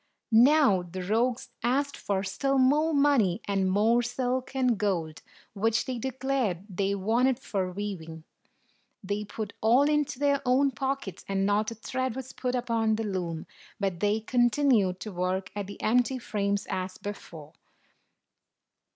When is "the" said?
0.81-1.07, 12.95-13.03, 15.67-15.79